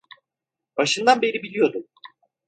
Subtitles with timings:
[0.77, 1.83] Başından beri biliyordum.